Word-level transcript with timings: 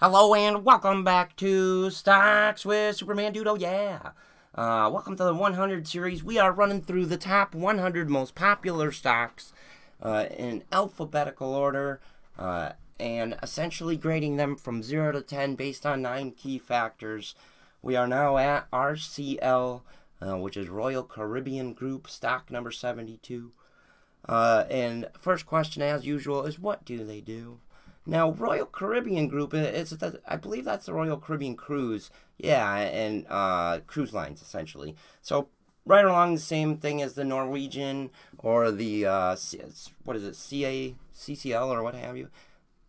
Hello 0.00 0.32
and 0.32 0.64
welcome 0.64 1.02
back 1.02 1.34
to 1.34 1.90
Stocks 1.90 2.64
with 2.64 2.94
Superman 2.94 3.32
Dude. 3.32 3.48
Oh 3.48 3.56
yeah. 3.56 4.12
Uh, 4.54 4.88
welcome 4.92 5.16
to 5.16 5.24
the 5.24 5.34
100 5.34 5.88
series. 5.88 6.22
We 6.22 6.38
are 6.38 6.52
running 6.52 6.82
through 6.82 7.06
the 7.06 7.16
top 7.16 7.52
100 7.52 8.08
most 8.08 8.36
popular 8.36 8.92
stocks 8.92 9.52
uh, 10.00 10.26
in 10.30 10.62
alphabetical 10.70 11.52
order 11.52 12.00
uh, 12.38 12.74
and 13.00 13.36
essentially 13.42 13.96
grading 13.96 14.36
them 14.36 14.54
from 14.54 14.84
0 14.84 15.10
to 15.14 15.20
10 15.20 15.56
based 15.56 15.84
on 15.84 16.00
nine 16.00 16.30
key 16.30 16.60
factors. 16.60 17.34
We 17.82 17.96
are 17.96 18.06
now 18.06 18.38
at 18.38 18.70
RCL, 18.70 19.80
uh, 20.22 20.36
which 20.36 20.56
is 20.56 20.68
Royal 20.68 21.02
Caribbean 21.02 21.72
Group, 21.72 22.08
stock 22.08 22.52
number 22.52 22.70
72. 22.70 23.50
Uh, 24.28 24.64
and 24.70 25.08
first 25.18 25.44
question, 25.44 25.82
as 25.82 26.06
usual, 26.06 26.44
is 26.44 26.56
what 26.56 26.84
do 26.84 27.04
they 27.04 27.20
do? 27.20 27.58
Now, 28.08 28.30
Royal 28.30 28.64
Caribbean 28.64 29.28
Group, 29.28 29.52
it's 29.52 29.94
I 30.26 30.36
believe 30.36 30.64
that's 30.64 30.86
the 30.86 30.94
Royal 30.94 31.18
Caribbean 31.18 31.56
Cruise, 31.56 32.10
yeah, 32.38 32.74
and 32.76 33.26
uh, 33.28 33.80
cruise 33.86 34.14
lines 34.14 34.40
essentially. 34.40 34.96
So 35.20 35.48
right 35.84 36.06
along 36.06 36.34
the 36.34 36.40
same 36.40 36.78
thing 36.78 37.02
as 37.02 37.14
the 37.14 37.24
Norwegian 37.24 38.08
or 38.38 38.70
the 38.72 39.04
uh, 39.04 39.36
what 40.04 40.16
is 40.16 40.24
it, 40.24 40.36
CA, 40.36 40.94
CCL 41.14 41.68
or 41.68 41.82
what 41.82 41.94
have 41.94 42.16
you, 42.16 42.30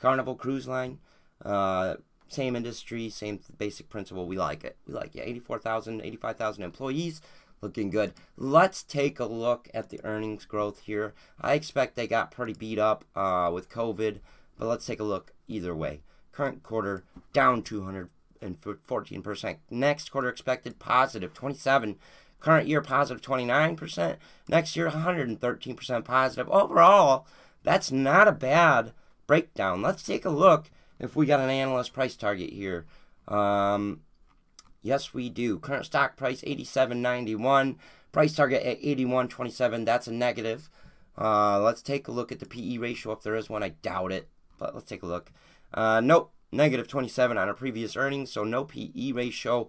Carnival 0.00 0.36
Cruise 0.36 0.68
Line. 0.68 1.00
Uh, 1.44 1.96
same 2.28 2.54
industry, 2.54 3.08
same 3.08 3.40
basic 3.58 3.88
principle. 3.88 4.28
We 4.28 4.38
like 4.38 4.62
it. 4.62 4.76
We 4.86 4.94
like 4.94 5.16
it. 5.16 5.26
84,000, 5.26 6.00
85,000 6.00 6.62
employees. 6.62 7.20
Looking 7.60 7.90
good. 7.90 8.12
Let's 8.36 8.84
take 8.84 9.18
a 9.18 9.24
look 9.24 9.68
at 9.74 9.88
the 9.90 10.00
earnings 10.04 10.44
growth 10.44 10.82
here. 10.82 11.12
I 11.40 11.54
expect 11.54 11.96
they 11.96 12.06
got 12.06 12.30
pretty 12.30 12.52
beat 12.52 12.78
up 12.78 13.04
uh, 13.16 13.50
with 13.52 13.68
COVID. 13.68 14.20
But 14.58 14.66
let's 14.66 14.86
take 14.86 15.00
a 15.00 15.04
look 15.04 15.32
either 15.46 15.74
way. 15.74 16.02
Current 16.32 16.62
quarter 16.62 17.04
down 17.32 17.62
214%. 17.62 19.56
Next 19.70 20.10
quarter 20.10 20.28
expected 20.28 20.78
positive 20.78 21.32
27. 21.32 21.96
Current 22.40 22.68
year 22.68 22.80
positive 22.80 23.22
29%. 23.22 24.16
Next 24.48 24.76
year 24.76 24.90
113% 24.90 26.04
positive. 26.04 26.48
Overall, 26.50 27.26
that's 27.62 27.90
not 27.90 28.28
a 28.28 28.32
bad 28.32 28.92
breakdown. 29.26 29.82
Let's 29.82 30.02
take 30.02 30.24
a 30.24 30.30
look 30.30 30.70
if 30.98 31.16
we 31.16 31.26
got 31.26 31.40
an 31.40 31.50
analyst 31.50 31.92
price 31.92 32.16
target 32.16 32.50
here. 32.50 32.86
Um, 33.26 34.00
yes, 34.82 35.14
we 35.14 35.28
do. 35.28 35.58
Current 35.58 35.86
stock 35.86 36.16
price 36.16 36.42
87.91. 36.42 37.76
Price 38.10 38.34
target 38.34 38.62
at 38.62 38.80
81.27. 38.82 39.84
That's 39.84 40.06
a 40.06 40.12
negative. 40.12 40.70
Uh, 41.16 41.60
let's 41.60 41.82
take 41.82 42.06
a 42.08 42.12
look 42.12 42.30
at 42.30 42.38
the 42.38 42.46
PE 42.46 42.78
ratio 42.78 43.12
if 43.12 43.22
there 43.22 43.36
is 43.36 43.50
one. 43.50 43.62
I 43.62 43.70
doubt 43.70 44.12
it 44.12 44.28
but 44.58 44.74
let's 44.74 44.88
take 44.88 45.02
a 45.02 45.06
look. 45.06 45.32
Uh, 45.72 46.00
nope, 46.00 46.32
negative 46.52 46.88
27 46.88 47.36
on 47.36 47.48
our 47.48 47.54
previous 47.54 47.96
earnings, 47.96 48.30
so 48.30 48.44
no 48.44 48.64
PE 48.64 49.12
ratio. 49.12 49.68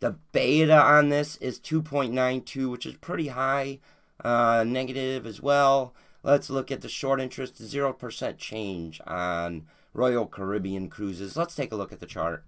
The 0.00 0.16
beta 0.32 0.80
on 0.80 1.08
this 1.08 1.36
is 1.36 1.58
2.92, 1.58 2.70
which 2.70 2.86
is 2.86 2.94
pretty 2.96 3.28
high. 3.28 3.80
Uh, 4.24 4.64
negative 4.66 5.26
as 5.26 5.40
well. 5.40 5.94
Let's 6.22 6.50
look 6.50 6.70
at 6.70 6.80
the 6.80 6.88
short 6.88 7.20
interest, 7.20 7.62
0% 7.62 8.38
change 8.38 9.00
on 9.06 9.66
Royal 9.94 10.26
Caribbean 10.26 10.88
cruises. 10.88 11.36
Let's 11.36 11.54
take 11.54 11.72
a 11.72 11.76
look 11.76 11.92
at 11.92 12.00
the 12.00 12.06
chart. 12.06 12.44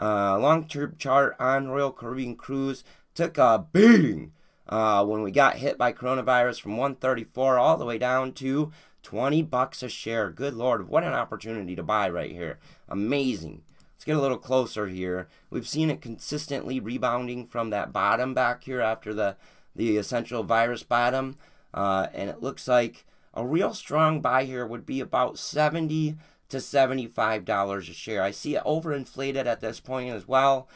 Uh, 0.00 0.38
long-term 0.38 0.96
chart 0.98 1.34
on 1.40 1.68
Royal 1.68 1.92
Caribbean 1.92 2.36
cruise 2.36 2.84
took 3.14 3.38
a 3.38 3.66
beating 3.72 4.32
uh, 4.68 5.04
when 5.04 5.22
we 5.22 5.30
got 5.30 5.56
hit 5.56 5.78
by 5.78 5.92
coronavirus 5.92 6.60
from 6.60 6.76
134 6.76 7.58
all 7.58 7.76
the 7.76 7.84
way 7.84 7.98
down 7.98 8.32
to 8.32 8.70
20 9.06 9.42
bucks 9.42 9.84
a 9.84 9.88
share. 9.88 10.30
Good 10.30 10.54
lord, 10.54 10.88
what 10.88 11.04
an 11.04 11.12
opportunity 11.12 11.76
to 11.76 11.82
buy 11.84 12.10
right 12.10 12.32
here. 12.32 12.58
Amazing. 12.88 13.62
Let's 13.94 14.04
get 14.04 14.16
a 14.16 14.20
little 14.20 14.36
closer 14.36 14.88
here. 14.88 15.28
We've 15.48 15.68
seen 15.68 15.90
it 15.90 16.00
consistently 16.00 16.80
rebounding 16.80 17.46
from 17.46 17.70
that 17.70 17.92
bottom 17.92 18.34
back 18.34 18.64
here 18.64 18.80
after 18.80 19.14
the, 19.14 19.36
the 19.76 19.96
essential 19.96 20.42
virus 20.42 20.82
bottom. 20.82 21.36
Uh, 21.72 22.08
and 22.14 22.28
it 22.28 22.42
looks 22.42 22.66
like 22.66 23.06
a 23.32 23.46
real 23.46 23.72
strong 23.72 24.20
buy 24.20 24.42
here 24.42 24.66
would 24.66 24.84
be 24.84 24.98
about 24.98 25.38
70 25.38 26.16
to 26.48 26.56
$75 26.56 27.78
a 27.78 27.82
share. 27.82 28.24
I 28.24 28.32
see 28.32 28.56
it 28.56 28.64
overinflated 28.64 29.46
at 29.46 29.60
this 29.60 29.78
point 29.78 30.12
as 30.12 30.26
well. 30.26 30.68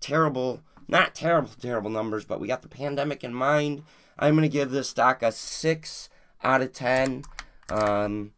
Terrible, 0.00 0.60
not 0.88 1.14
terrible, 1.14 1.52
terrible 1.60 1.90
numbers, 1.90 2.24
but 2.24 2.40
we 2.40 2.48
got 2.48 2.62
the 2.62 2.68
pandemic 2.68 3.22
in 3.22 3.32
mind. 3.32 3.84
I'm 4.18 4.34
going 4.34 4.42
to 4.42 4.48
give 4.48 4.72
this 4.72 4.90
stock 4.90 5.22
a 5.22 5.30
6 5.30 6.08
out 6.42 6.62
of 6.62 6.72
10. 6.72 7.22
Um, 7.68 8.32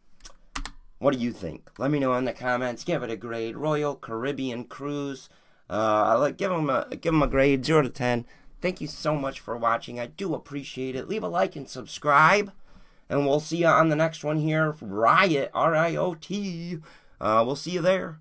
what 0.99 1.13
do 1.13 1.19
you 1.19 1.31
think? 1.31 1.69
Let 1.77 1.91
me 1.91 1.99
know 1.99 2.13
in 2.15 2.25
the 2.25 2.33
comments. 2.33 2.83
Give 2.83 3.03
it 3.03 3.11
a 3.11 3.15
grade. 3.15 3.55
Royal 3.55 3.95
Caribbean 3.95 4.65
Cruise. 4.65 5.29
Uh, 5.69 6.17
like 6.19 6.37
give 6.37 6.51
them 6.51 6.69
a 6.69 6.87
give 6.91 7.13
them 7.13 7.23
a 7.23 7.27
grade 7.27 7.65
zero 7.65 7.81
to 7.81 7.89
ten. 7.89 8.25
Thank 8.61 8.81
you 8.81 8.87
so 8.87 9.15
much 9.15 9.39
for 9.39 9.55
watching. 9.55 9.99
I 9.99 10.07
do 10.07 10.35
appreciate 10.35 10.95
it. 10.95 11.07
Leave 11.07 11.23
a 11.23 11.27
like 11.27 11.55
and 11.55 11.69
subscribe, 11.69 12.51
and 13.07 13.25
we'll 13.25 13.39
see 13.39 13.57
you 13.57 13.67
on 13.67 13.89
the 13.89 13.95
next 13.95 14.23
one 14.23 14.39
here. 14.39 14.75
Riot 14.81 15.51
R 15.53 15.75
I 15.75 15.95
O 15.95 16.15
T. 16.15 16.79
Uh, 17.21 17.43
we'll 17.45 17.55
see 17.55 17.71
you 17.71 17.81
there. 17.81 18.19